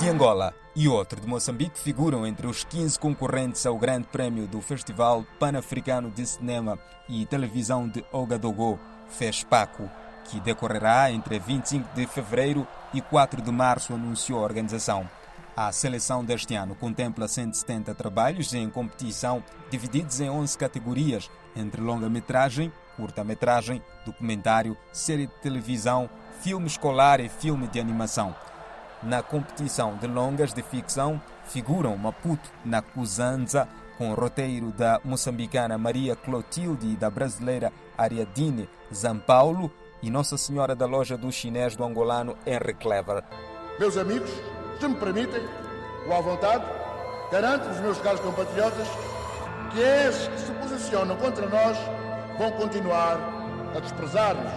de 0.00 0.08
Angola 0.08 0.54
e 0.74 0.88
outro 0.88 1.20
de 1.20 1.26
Moçambique 1.26 1.78
figuram 1.78 2.26
entre 2.26 2.46
os 2.46 2.64
15 2.64 2.98
concorrentes 2.98 3.66
ao 3.66 3.76
Grande 3.76 4.06
Prémio 4.06 4.46
do 4.46 4.58
Festival 4.62 5.22
Pan-Africano 5.38 6.10
de 6.10 6.26
Cinema 6.26 6.78
e 7.06 7.26
Televisão 7.26 7.86
de 7.86 8.02
Ouagadougou, 8.10 8.78
FESPACO, 9.10 9.90
que 10.24 10.40
decorrerá 10.40 11.12
entre 11.12 11.38
25 11.38 11.94
de 11.94 12.06
fevereiro 12.06 12.66
e 12.94 13.02
4 13.02 13.42
de 13.42 13.52
março, 13.52 13.92
anunciou 13.92 14.40
a 14.40 14.44
organização. 14.44 15.06
A 15.54 15.70
seleção 15.70 16.24
deste 16.24 16.54
ano 16.54 16.74
contempla 16.74 17.28
170 17.28 17.94
trabalhos 17.94 18.54
em 18.54 18.70
competição, 18.70 19.44
divididos 19.70 20.20
em 20.20 20.30
11 20.30 20.56
categorias, 20.56 21.30
entre 21.54 21.82
longa-metragem, 21.82 22.72
curta-metragem, 22.96 23.82
documentário, 24.06 24.74
série 24.90 25.26
de 25.26 25.34
televisão, 25.42 26.08
filme 26.40 26.66
escolar 26.66 27.20
e 27.20 27.28
filme 27.28 27.68
de 27.68 27.78
animação. 27.78 28.34
Na 29.02 29.22
competição 29.22 29.96
de 29.96 30.06
longas 30.06 30.52
de 30.52 30.62
ficção 30.62 31.20
figuram 31.46 31.96
Maputo 31.96 32.50
na 32.62 32.82
Cuzanza, 32.82 33.66
com 33.96 34.10
o 34.10 34.14
roteiro 34.14 34.72
da 34.72 35.00
moçambicana 35.02 35.78
Maria 35.78 36.14
Clotilde 36.14 36.86
e 36.86 36.96
da 36.96 37.08
brasileira 37.08 37.72
Ariadine 37.96 38.68
Zampaulo 38.92 39.70
e 40.02 40.10
Nossa 40.10 40.36
Senhora 40.36 40.74
da 40.74 40.84
Loja 40.84 41.16
do 41.16 41.32
Chinês 41.32 41.76
do 41.76 41.84
angolano 41.84 42.36
Henry 42.46 42.74
Clever. 42.74 43.24
Meus 43.78 43.96
amigos, 43.96 44.30
se 44.78 44.86
me 44.86 44.94
permitem, 44.94 45.48
ou 46.06 46.14
à 46.14 46.20
vontade, 46.20 46.64
garanto 47.32 47.68
aos 47.68 47.80
meus 47.80 47.98
caros 48.00 48.20
compatriotas 48.20 48.86
que 49.72 49.80
esses 49.80 50.28
que 50.28 50.40
se 50.40 50.52
posicionam 50.52 51.16
contra 51.16 51.48
nós 51.48 51.78
vão 52.38 52.50
continuar 52.52 53.18
a 53.74 53.80
desprezar-nos. 53.80 54.52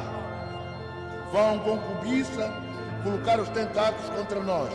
Vão 1.32 1.60
com 1.60 1.78
cobiça 1.78 2.63
colocar 3.04 3.40
os 3.40 3.50
tentáculos 3.50 4.10
contra 4.10 4.40
nós, 4.40 4.74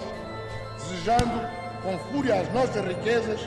desejando 0.77 1.41
com 1.83 1.98
fúria 2.11 2.41
as 2.41 2.53
nossas 2.53 2.84
riquezas 2.84 3.41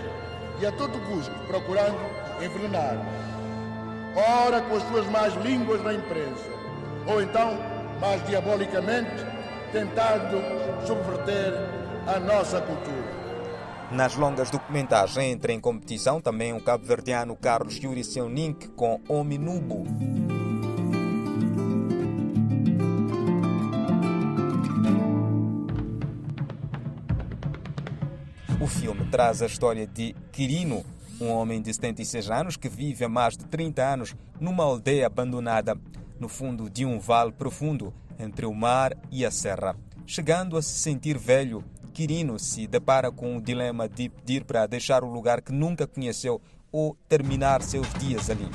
e 0.60 0.66
a 0.66 0.72
todo 0.72 1.00
custo 1.08 1.34
procurando 1.48 2.00
envenenar. 2.42 2.98
Ora 4.16 4.62
com 4.62 4.76
as 4.76 4.84
suas 4.84 5.06
más 5.08 5.34
línguas 5.36 5.82
na 5.84 5.94
imprensa, 5.94 6.50
ou 7.08 7.22
então, 7.22 7.58
mais 8.00 8.26
diabolicamente, 8.28 9.26
tentando 9.72 10.42
subverter 10.86 11.54
a 12.08 12.20
nossa 12.20 12.60
cultura. 12.62 13.22
Nas 13.92 14.16
longas 14.16 14.50
documentais 14.50 15.18
entra 15.18 15.52
em 15.52 15.60
competição 15.60 16.22
também 16.22 16.54
o 16.54 16.62
cabo-verdiano 16.62 17.36
Carlos 17.36 17.78
Yuri 17.78 18.04
Seunink 18.04 18.70
com 18.70 19.02
Ominubo. 19.08 19.86
O 28.62 28.68
filme 28.68 29.08
traz 29.10 29.42
a 29.42 29.48
história 29.48 29.88
de 29.88 30.16
Quirino, 30.32 30.86
um 31.20 31.30
homem 31.30 31.60
de 31.60 31.74
76 31.74 32.30
anos 32.30 32.56
que 32.56 32.70
vive 32.70 33.04
há 33.04 33.10
mais 33.10 33.36
de 33.36 33.44
30 33.46 33.82
anos 33.82 34.16
numa 34.40 34.64
aldeia 34.64 35.08
abandonada, 35.08 35.76
no 36.20 36.30
fundo 36.30 36.70
de 36.70 36.86
um 36.86 37.00
vale 37.00 37.32
profundo 37.32 37.92
entre 38.20 38.46
o 38.46 38.54
mar 38.54 38.96
e 39.10 39.26
a 39.26 39.32
serra. 39.32 39.76
Chegando 40.06 40.58
a 40.58 40.62
se 40.62 40.76
sentir 40.76 41.18
velho, 41.18 41.64
Quirino 41.92 42.38
se 42.38 42.68
depara 42.68 43.12
com 43.12 43.36
o 43.36 43.42
dilema 43.42 43.90
de 43.90 44.10
pedir 44.10 44.44
para 44.44 44.68
deixar 44.68 45.04
o 45.04 45.12
lugar 45.12 45.42
que 45.42 45.52
nunca 45.52 45.88
conheceu 45.88 46.40
ou 46.72 46.96
terminar 47.10 47.64
seus 47.64 47.92
dias 47.96 48.30
ali. 48.30 48.48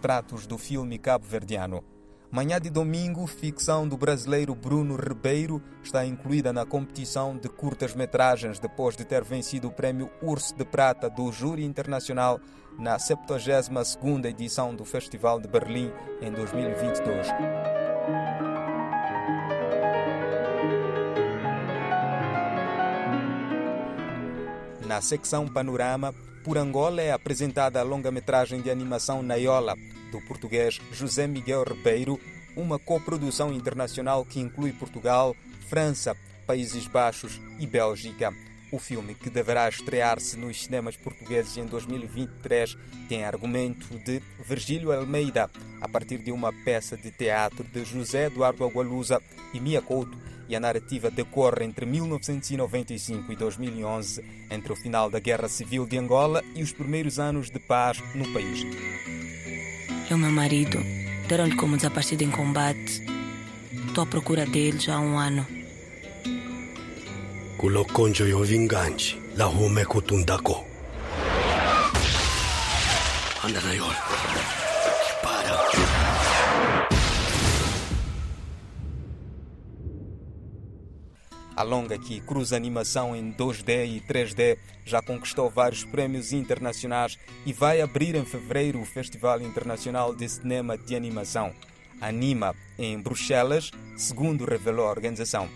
Extratos 0.00 0.46
do 0.46 0.56
filme 0.56 0.98
cabo-verdiano. 0.98 1.84
Manhã 2.30 2.58
de 2.58 2.70
domingo, 2.70 3.26
ficção 3.26 3.86
do 3.86 3.98
brasileiro 3.98 4.54
Bruno 4.54 4.96
Ribeiro 4.96 5.62
está 5.82 6.06
incluída 6.06 6.54
na 6.54 6.64
competição 6.64 7.36
de 7.36 7.50
curtas-metragens 7.50 8.58
depois 8.58 8.96
de 8.96 9.04
ter 9.04 9.22
vencido 9.22 9.68
o 9.68 9.70
prémio 9.70 10.10
Urso 10.22 10.56
de 10.56 10.64
Prata 10.64 11.10
do 11.10 11.30
Júri 11.30 11.66
Internacional 11.66 12.40
na 12.78 12.96
72ª 12.96 14.24
edição 14.24 14.74
do 14.74 14.86
Festival 14.86 15.38
de 15.38 15.48
Berlim 15.48 15.92
em 16.22 16.32
2022. 16.32 17.26
Na 24.86 25.02
secção 25.02 25.46
Panorama, 25.46 26.14
por 26.42 26.56
Angola 26.56 27.02
é 27.02 27.12
apresentada 27.12 27.78
a 27.78 27.82
longa-metragem 27.82 28.62
de 28.62 28.70
animação 28.70 29.22
Naiola, 29.22 29.76
do 30.10 30.20
português 30.20 30.80
José 30.92 31.26
Miguel 31.26 31.64
Ribeiro, 31.64 32.20
uma 32.56 32.78
coprodução 32.78 33.52
internacional 33.52 34.24
que 34.24 34.40
inclui 34.40 34.72
Portugal, 34.72 35.34
França, 35.68 36.16
Países 36.46 36.86
Baixos 36.86 37.40
e 37.58 37.66
Bélgica. 37.66 38.34
O 38.72 38.78
filme, 38.78 39.14
que 39.14 39.28
deverá 39.28 39.68
estrear-se 39.68 40.36
nos 40.36 40.62
cinemas 40.62 40.96
portugueses 40.96 41.56
em 41.56 41.66
2023, 41.66 42.76
tem 43.08 43.24
argumento 43.24 43.86
de 43.98 44.22
Virgílio 44.46 44.92
Almeida, 44.92 45.50
a 45.80 45.88
partir 45.88 46.18
de 46.18 46.30
uma 46.30 46.52
peça 46.52 46.96
de 46.96 47.10
teatro 47.10 47.64
de 47.64 47.84
José 47.84 48.26
Eduardo 48.26 48.64
Agualusa 48.64 49.20
e 49.52 49.58
Mia 49.58 49.82
Couto, 49.82 50.16
e 50.48 50.56
a 50.56 50.60
narrativa 50.60 51.10
decorre 51.10 51.64
entre 51.64 51.86
1995 51.86 53.32
e 53.32 53.36
2011, 53.36 54.24
entre 54.50 54.72
o 54.72 54.76
final 54.76 55.08
da 55.08 55.20
Guerra 55.20 55.48
Civil 55.48 55.86
de 55.86 55.96
Angola 55.96 56.42
e 56.56 56.62
os 56.62 56.72
primeiros 56.72 57.20
anos 57.20 57.50
de 57.50 57.60
paz 57.60 58.02
no 58.16 58.32
país. 58.32 58.60
E 60.10 60.14
o 60.14 60.18
meu 60.18 60.32
marido 60.32 60.84
deram-lhe 61.28 61.54
como 61.54 61.76
desaparecido 61.76 62.24
em 62.24 62.30
combate. 62.30 63.02
Estou 63.86 64.02
à 64.02 64.06
procura 64.06 64.44
dele 64.44 64.78
já 64.78 64.96
há 64.96 65.00
um 65.00 65.16
ano. 65.18 65.46
kulokonjo 67.60 68.26
yovinganji 68.26 69.20
lahume 69.36 69.84
kutundako 69.84 70.64
anda 73.44 73.60
nayor 73.60 73.94
para 75.22 75.99
A 81.60 81.62
longa 81.62 81.98
que 81.98 82.22
cruza 82.22 82.56
animação 82.56 83.14
em 83.14 83.34
2D 83.34 83.86
e 83.86 84.00
3D 84.00 84.56
já 84.82 85.02
conquistou 85.02 85.50
vários 85.50 85.84
prêmios 85.84 86.32
internacionais 86.32 87.18
e 87.44 87.52
vai 87.52 87.82
abrir 87.82 88.14
em 88.14 88.24
fevereiro 88.24 88.80
o 88.80 88.86
Festival 88.86 89.42
Internacional 89.42 90.14
de 90.14 90.26
Cinema 90.26 90.78
de 90.78 90.96
Animação. 90.96 91.52
Anima 92.00 92.56
em 92.78 92.98
Bruxelas, 92.98 93.70
segundo 93.94 94.46
revelou 94.46 94.86
a 94.86 94.90
organização. 94.90 95.50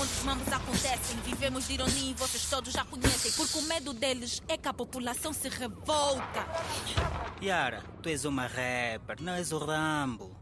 Onde 0.00 0.12
os 0.12 0.22
mambos 0.24 0.52
acontecem. 0.52 1.16
Vivemos 1.24 1.66
de 1.66 1.74
ironia 1.74 2.10
e 2.10 2.14
vocês 2.14 2.48
todos 2.48 2.72
já 2.72 2.84
conhecem. 2.84 3.32
Porque 3.32 3.58
o 3.58 3.62
medo 3.62 3.92
deles 3.92 4.42
é 4.48 4.56
que 4.56 4.68
a 4.68 4.72
população 4.72 5.32
se 5.32 5.48
revolta. 5.48 6.46
Yara, 7.42 7.84
tu 8.02 8.08
és 8.08 8.24
uma 8.24 8.46
rapper, 8.46 9.20
não 9.20 9.34
és 9.34 9.52
o 9.52 9.58
Rambo. 9.58 10.34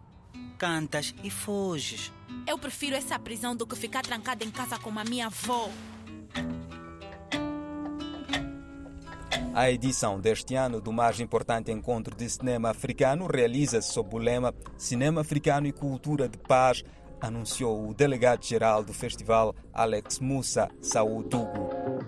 Cantas 0.57 1.15
e 1.23 1.31
fuges. 1.31 2.13
Eu 2.47 2.59
prefiro 2.59 2.95
essa 2.95 3.19
prisão 3.19 3.55
do 3.55 3.67
que 3.67 3.77
ficar 3.77 4.03
trancada 4.03 4.45
em 4.45 4.51
casa 4.51 4.79
com 4.79 4.97
a 4.99 5.05
minha 5.05 5.27
avó. 5.27 5.71
A 9.55 9.73
edição 9.73 10.21
deste 10.21 10.55
ano 10.55 10.81
do 10.81 10.93
mais 10.93 11.19
importante 11.19 11.73
encontro 11.73 12.15
de 12.15 12.31
cinema 12.31 12.71
africano 12.71 13.27
realiza-se 13.27 13.93
sob 13.93 14.15
o 14.15 14.19
lema 14.19 14.55
Cinema 14.77 15.23
Africano 15.23 15.67
e 15.67 15.73
Cultura 15.73 16.29
de 16.29 16.39
Paz, 16.39 16.85
anunciou 17.21 17.89
o 17.89 17.95
delegado-geral 17.95 18.83
do 18.83 18.93
festival, 18.93 19.55
Alex 19.73 20.19
Musa 20.19 20.69
Saúdugo. 20.81 21.99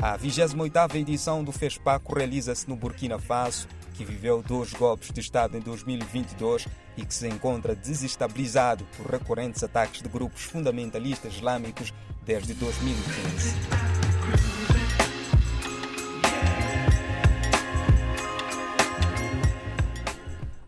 A 0.00 0.16
28ª 0.16 0.94
edição 0.94 1.42
do 1.42 1.50
FESPACO 1.50 2.14
realiza-se 2.14 2.68
no 2.68 2.76
Burkina 2.76 3.18
Faso, 3.18 3.66
que 3.94 4.04
viveu 4.04 4.40
dois 4.40 4.72
golpes 4.72 5.10
de 5.10 5.20
Estado 5.20 5.56
em 5.56 5.60
2022 5.60 6.68
e 6.96 7.04
que 7.04 7.12
se 7.12 7.26
encontra 7.26 7.74
desestabilizado 7.74 8.86
por 8.96 9.10
recorrentes 9.10 9.64
ataques 9.64 10.02
de 10.02 10.08
grupos 10.08 10.44
fundamentalistas 10.44 11.34
islâmicos 11.34 11.92
desde 12.24 12.54
2015. 12.54 13.95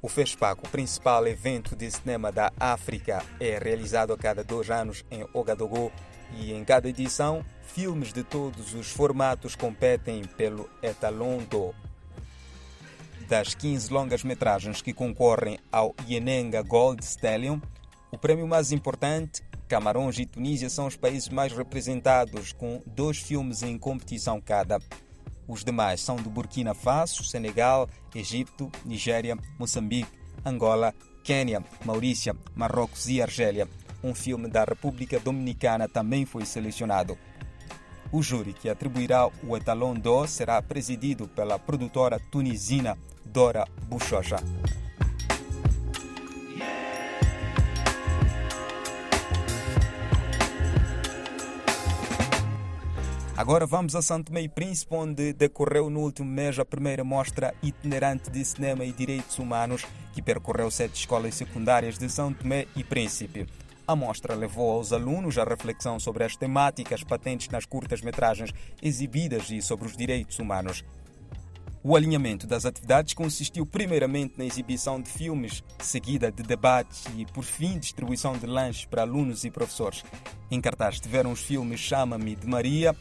O 0.08 0.10
FESPAC, 0.10 0.62
o 0.64 0.70
principal 0.70 1.26
evento 1.26 1.76
de 1.76 1.90
cinema 1.90 2.32
da 2.32 2.50
África, 2.58 3.22
é 3.38 3.58
realizado 3.58 4.10
a 4.10 4.16
cada 4.16 4.42
dois 4.42 4.70
anos 4.70 5.04
em 5.10 5.22
Ouagadougou, 5.34 5.92
e 6.32 6.50
em 6.50 6.64
cada 6.64 6.88
edição, 6.88 7.44
filmes 7.60 8.10
de 8.10 8.24
todos 8.24 8.72
os 8.72 8.90
formatos 8.90 9.54
competem 9.54 10.24
pelo 10.24 10.66
Etalon 10.82 11.44
d'Or. 11.44 11.74
Das 13.28 13.54
15 13.54 13.92
longas-metragens 13.92 14.80
que 14.80 14.94
concorrem 14.94 15.58
ao 15.70 15.94
Yenenga 16.08 16.62
Gold 16.62 17.04
Stallion, 17.04 17.60
o 18.10 18.16
prêmio 18.16 18.48
mais 18.48 18.72
importante, 18.72 19.42
Camarões 19.68 20.18
e 20.18 20.24
Tunísia 20.24 20.70
são 20.70 20.86
os 20.86 20.96
países 20.96 21.28
mais 21.28 21.52
representados, 21.52 22.54
com 22.54 22.82
dois 22.86 23.18
filmes 23.18 23.62
em 23.62 23.76
competição 23.76 24.40
cada. 24.40 24.80
Os 25.48 25.64
demais 25.64 26.02
são 26.02 26.16
do 26.16 26.28
Burkina 26.28 26.74
Faso, 26.74 27.24
Senegal, 27.24 27.88
Egito, 28.14 28.70
Nigéria, 28.84 29.36
Moçambique, 29.58 30.12
Angola, 30.44 30.94
Quênia, 31.24 31.64
Maurícia, 31.84 32.36
Marrocos 32.54 33.08
e 33.08 33.22
Argélia. 33.22 33.66
Um 34.04 34.14
filme 34.14 34.48
da 34.48 34.64
República 34.64 35.18
Dominicana 35.18 35.88
também 35.88 36.26
foi 36.26 36.44
selecionado. 36.44 37.18
O 38.12 38.22
júri 38.22 38.52
que 38.52 38.68
atribuirá 38.68 39.28
o 39.42 39.56
Etalon 39.56 39.94
d'Or 39.94 40.28
será 40.28 40.60
presidido 40.62 41.26
pela 41.28 41.58
produtora 41.58 42.20
tunisina 42.30 42.96
Dora 43.24 43.66
Buchocha. 43.84 44.36
Agora 53.38 53.68
vamos 53.68 53.94
a 53.94 54.02
Santo 54.02 54.32
Meio 54.32 54.50
Príncipe, 54.50 54.92
onde 54.96 55.32
decorreu 55.32 55.88
no 55.88 56.00
último 56.00 56.28
mês 56.28 56.58
a 56.58 56.64
primeira 56.64 57.04
mostra 57.04 57.54
itinerante 57.62 58.28
de 58.30 58.44
cinema 58.44 58.84
e 58.84 58.90
direitos 58.90 59.38
humanos, 59.38 59.86
que 60.12 60.20
percorreu 60.20 60.68
sete 60.72 60.98
escolas 60.98 61.36
secundárias 61.36 61.96
de 61.96 62.08
São 62.10 62.32
Tomé 62.32 62.66
e 62.74 62.82
Príncipe. 62.82 63.46
A 63.86 63.94
mostra 63.94 64.34
levou 64.34 64.72
aos 64.72 64.92
alunos 64.92 65.38
a 65.38 65.44
reflexão 65.44 66.00
sobre 66.00 66.24
as 66.24 66.34
temáticas 66.34 67.04
patentes 67.04 67.48
nas 67.48 67.64
curtas-metragens 67.64 68.52
exibidas 68.82 69.48
e 69.52 69.62
sobre 69.62 69.86
os 69.86 69.96
direitos 69.96 70.40
humanos. 70.40 70.84
O 71.80 71.94
alinhamento 71.94 72.44
das 72.44 72.66
atividades 72.66 73.14
consistiu 73.14 73.64
primeiramente 73.64 74.34
na 74.36 74.46
exibição 74.46 75.00
de 75.00 75.08
filmes, 75.08 75.62
seguida 75.78 76.32
de 76.32 76.42
debates 76.42 77.04
e, 77.16 77.24
por 77.24 77.44
fim, 77.44 77.78
distribuição 77.78 78.36
de 78.36 78.46
lanches 78.46 78.84
para 78.84 79.02
alunos 79.02 79.44
e 79.44 79.50
professores. 79.50 80.04
Em 80.50 80.60
cartaz 80.60 80.96
estiveram 80.96 81.30
os 81.30 81.40
filmes 81.40 81.78
Chama-me 81.78 82.34
de 82.34 82.48
Maria, 82.48 82.96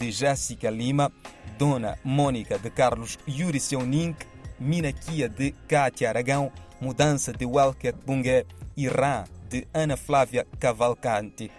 de 0.00 0.10
Jéssica 0.10 0.70
Lima, 0.70 1.12
Dona 1.58 1.98
Mônica 2.02 2.58
de 2.58 2.70
Carlos 2.70 3.18
Yuri 3.28 3.60
Seunink, 3.60 4.26
Minaquia 4.58 5.28
de 5.28 5.52
Cátia 5.68 6.08
Aragão, 6.08 6.50
Mudança 6.80 7.32
de 7.32 7.44
Welket 7.44 7.96
Bungue 8.06 8.46
e 8.74 8.88
Rã 8.88 9.24
de 9.50 9.68
Ana 9.74 9.98
Flávia 9.98 10.46
Cavalcante. 10.58 11.52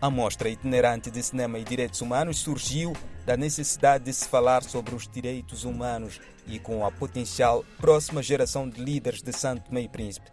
A 0.00 0.08
mostra 0.08 0.48
itinerante 0.48 1.10
de 1.10 1.20
cinema 1.22 1.58
e 1.58 1.64
direitos 1.64 2.00
humanos 2.00 2.38
surgiu 2.38 2.92
da 3.24 3.36
necessidade 3.36 4.04
de 4.04 4.12
se 4.12 4.28
falar 4.28 4.62
sobre 4.62 4.94
os 4.94 5.08
direitos 5.08 5.64
humanos 5.64 6.20
e 6.46 6.60
com 6.60 6.86
a 6.86 6.92
potencial 6.92 7.64
próxima 7.78 8.22
geração 8.22 8.68
de 8.68 8.80
líderes 8.80 9.22
de 9.22 9.32
Santo 9.32 9.74
Meio 9.74 9.90
Príncipe. 9.90 10.30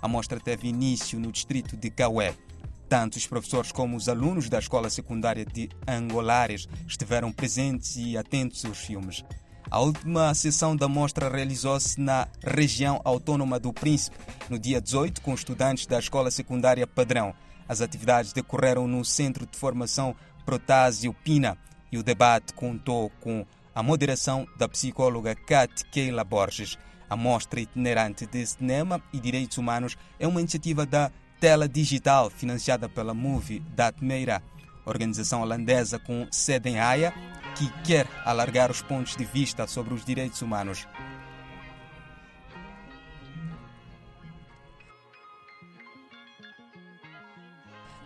A 0.00 0.06
mostra 0.06 0.38
teve 0.38 0.68
início 0.68 1.18
no 1.18 1.32
distrito 1.32 1.76
de 1.76 1.90
Caué. 1.90 2.34
Tanto 2.88 3.16
os 3.16 3.26
professores 3.26 3.70
como 3.70 3.96
os 3.96 4.08
alunos 4.08 4.48
da 4.48 4.58
escola 4.58 4.88
secundária 4.88 5.44
de 5.44 5.68
Angolares 5.86 6.66
estiveram 6.86 7.30
presentes 7.30 7.96
e 7.96 8.16
atentos 8.16 8.64
aos 8.64 8.78
filmes. 8.78 9.22
A 9.70 9.80
última 9.80 10.32
sessão 10.32 10.74
da 10.74 10.88
mostra 10.88 11.28
realizou-se 11.28 12.00
na 12.00 12.26
região 12.42 12.98
autónoma 13.04 13.60
do 13.60 13.70
Príncipe, 13.70 14.16
no 14.48 14.58
dia 14.58 14.80
18, 14.80 15.20
com 15.20 15.34
estudantes 15.34 15.84
da 15.86 15.98
escola 15.98 16.30
secundária 16.30 16.86
Padrão. 16.86 17.34
As 17.68 17.82
atividades 17.82 18.32
decorreram 18.32 18.88
no 18.88 19.04
Centro 19.04 19.44
de 19.44 19.58
Formação 19.58 20.16
Protásio 20.46 21.12
Pina, 21.12 21.58
e 21.92 21.98
o 21.98 22.02
debate 22.02 22.54
contou 22.54 23.10
com 23.20 23.44
a 23.74 23.82
moderação 23.82 24.46
da 24.56 24.66
psicóloga 24.66 25.34
Kat 25.34 25.84
Keila 25.90 26.24
Borges. 26.24 26.78
A 27.10 27.16
mostra 27.16 27.60
itinerante 27.60 28.26
de 28.26 28.46
cinema 28.46 29.02
e 29.12 29.20
direitos 29.20 29.58
humanos 29.58 29.98
é 30.18 30.26
uma 30.26 30.40
iniciativa 30.40 30.86
da 30.86 31.12
Tela 31.40 31.68
Digital 31.68 32.30
financiada 32.30 32.88
pela 32.88 33.14
Movie 33.14 33.60
da 33.74 33.88
Atmeira, 33.88 34.42
organização 34.84 35.42
holandesa 35.42 35.98
com 35.98 36.26
sede 36.30 36.70
em 36.70 36.78
Haia, 36.80 37.12
que 37.56 37.70
quer 37.82 38.06
alargar 38.24 38.70
os 38.70 38.82
pontos 38.82 39.16
de 39.16 39.24
vista 39.24 39.66
sobre 39.66 39.94
os 39.94 40.04
direitos 40.04 40.42
humanos. 40.42 40.86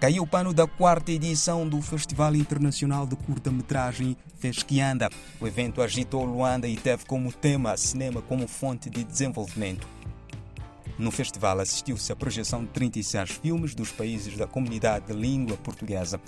Caiu 0.03 0.25
o 0.25 0.27
pano 0.27 0.53
da 0.53 0.67
quarta 0.67 1.13
edição 1.13 1.69
do 1.69 1.81
Festival 1.81 2.35
Internacional 2.35 3.07
de 3.07 3.15
Curta-Metragem 3.15 4.17
Fesquianda. 4.37 5.09
O 5.41 5.47
evento 5.47 5.81
agitou 5.81 6.25
Luanda 6.25 6.67
e 6.67 6.77
teve 6.77 7.07
como 7.07 7.33
tema 7.33 7.77
cinema 7.77 8.21
como 8.21 8.49
fonte 8.49 8.91
de 8.91 9.05
desenvolvimento. 9.05 9.87
No 10.99 11.11
festival 11.11 11.59
assistiu-se 11.61 12.13
à 12.13 12.17
projeção 12.17 12.63
de 12.65 12.71
36 12.71 13.31
filmes 13.31 13.75
dos 13.75 13.91
países 13.91 14.37
da 14.37 14.47
comunidade 14.47 15.07
de 15.07 15.13
língua 15.13 15.57
portuguesa. 15.57 16.21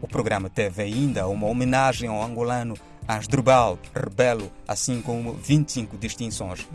O 0.00 0.08
programa 0.08 0.48
teve 0.48 0.82
ainda 0.82 1.26
uma 1.28 1.46
homenagem 1.46 2.08
ao 2.08 2.22
angolano 2.22 2.74
Asdrubal 3.06 3.78
Rebelo, 3.94 4.50
assim 4.66 5.00
como 5.00 5.32
25 5.32 5.96
distinções. 5.96 6.66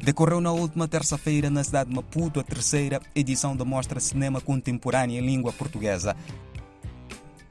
Decorreu 0.00 0.40
na 0.40 0.52
última 0.52 0.88
terça-feira 0.88 1.50
na 1.50 1.62
cidade 1.62 1.90
de 1.90 1.96
Maputo 1.96 2.40
a 2.40 2.42
terceira 2.42 3.00
edição 3.14 3.54
da 3.54 3.64
Mostra 3.64 4.00
Cinema 4.00 4.40
Contemporâneo 4.40 5.18
em 5.18 5.26
Língua 5.26 5.52
Portuguesa. 5.52 6.16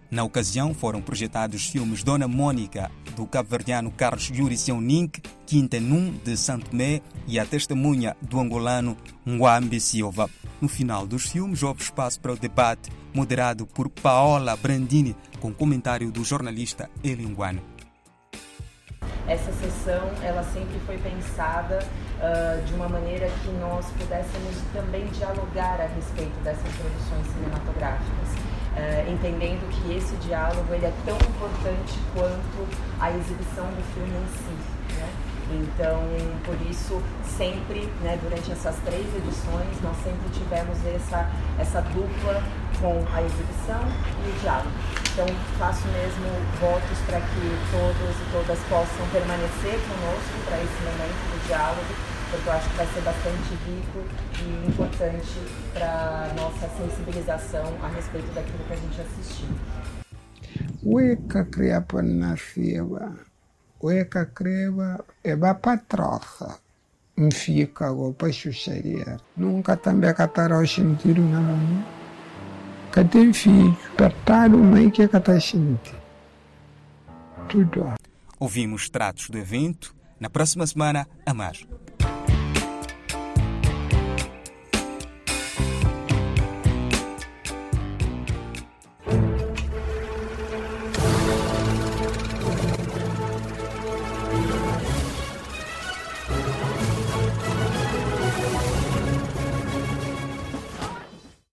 Na 0.10 0.24
ocasião 0.24 0.74
foram 0.74 1.02
projetados 1.02 1.68
filmes 1.68 2.02
Dona 2.02 2.30
Mônica, 2.30 2.90
do 3.14 3.28
cabo-verdiano 3.28 3.92
Carlos 3.92 4.30
Yuri 4.30 4.58
Seunink, 4.58 5.22
Quinta 5.46 5.82
Num, 5.82 6.14
de 6.24 6.38
Santo 6.38 6.70
Tomé, 6.70 7.02
e 7.28 7.38
A 7.38 7.46
Testemunha, 7.46 8.16
do 8.22 8.40
angolano 8.40 8.96
Nguambe 9.28 9.82
Silva. 9.82 10.30
No 10.62 10.70
final 10.70 11.06
dos 11.06 11.26
filmes 11.30 11.62
houve 11.62 11.82
espaço 11.82 12.22
para 12.22 12.32
o 12.32 12.38
debate, 12.38 12.90
moderado 13.14 13.68
por 13.68 13.90
Paola 13.90 14.56
Brandini, 14.56 15.14
com 15.42 15.54
comentário 15.54 16.10
do 16.10 16.24
jornalista 16.24 16.90
Elinguano. 17.04 17.62
Essa 19.28 19.52
sessão, 19.52 20.10
ela 20.24 20.42
sempre 20.54 20.80
foi 20.86 20.98
pensada 21.00 21.80
uh, 21.80 22.66
de 22.66 22.74
uma 22.76 22.88
maneira 22.88 23.28
que 23.44 23.50
nós 23.60 23.86
pudéssemos 23.88 24.56
também 24.72 25.06
dialogar 25.08 25.82
a 25.82 25.88
respeito 25.88 26.40
dessas 26.46 26.64
produções 26.78 27.28
cinematográficas. 27.34 28.30
Uh, 28.78 29.12
entendendo 29.12 29.68
que 29.74 29.98
esse 29.98 30.16
diálogo 30.18 30.72
ele 30.72 30.86
é 30.86 30.94
tão 31.04 31.16
importante 31.16 31.98
quanto 32.14 32.68
a 33.00 33.10
exibição 33.10 33.66
do 33.66 33.82
filme 33.94 34.14
em 34.14 34.28
si. 34.38 34.94
Né? 34.94 35.10
Então, 35.50 36.04
por 36.44 36.60
isso, 36.70 37.02
sempre, 37.24 37.88
né, 38.04 38.20
durante 38.22 38.52
essas 38.52 38.76
três 38.84 39.08
edições, 39.16 39.82
nós 39.82 39.96
sempre 40.04 40.30
tivemos 40.30 40.78
essa, 40.86 41.30
essa 41.58 41.82
dupla 41.82 42.44
com 42.82 43.02
a 43.16 43.22
exibição 43.24 43.82
e 44.26 44.30
o 44.30 44.40
diálogo. 44.42 44.70
Então, 45.14 45.26
faço 45.58 45.88
mesmo 45.88 46.28
votos 46.60 47.00
para 47.08 47.22
que 47.22 47.46
todos 47.72 48.14
e 48.14 48.26
todas 48.32 48.60
possam 48.70 49.08
permanecer 49.12 49.80
conosco 49.88 50.36
para 50.46 50.58
esse 50.62 50.78
momento 50.84 51.18
do 51.32 51.48
diálogo, 51.48 51.94
porque 52.30 52.50
eu 52.50 52.54
acho 52.54 52.70
que 52.70 52.78
vai 52.78 52.88
ser 52.88 53.02
bastante 53.02 53.50
rico 53.66 54.00
e 54.42 54.68
importante 54.68 55.40
para 55.74 56.34
nossa 56.36 56.68
sensibilização 56.78 57.66
a 57.82 57.88
respeito 57.88 58.32
daquilo 58.34 58.60
que 58.68 58.74
a 58.74 58.76
gente 58.76 59.02
assistiu. 59.02 59.48
Weka 60.84 61.46
kriapa 61.46 62.02
nasiba, 62.02 63.16
weka 63.82 64.26
kreba 64.26 65.04
eba 65.24 65.54
patroça, 65.54 66.60
mfika 67.18 67.92
go 67.92 68.14
pa 68.14 68.32
xuxaria. 68.32 69.18
Nunca 69.36 69.76
também 69.78 70.14
catará 70.14 70.60
o 70.60 70.68
sentido 70.68 71.22
na 71.22 71.42
mão. 71.42 71.86
Cadê 72.92 73.32
filho? 73.34 73.78
Apertado, 73.94 74.58
mãe 74.58 74.90
que 74.90 75.04
é 75.04 75.08
catachinte. 75.08 75.94
Tudo. 77.48 77.94
Ouvimos 78.40 78.90
tratos 78.90 79.30
do 79.30 79.38
evento. 79.38 79.96
Na 80.20 80.30
próxima 80.30 80.66
semana, 80.66 81.08
a 81.26 81.34
mais. 81.34 81.68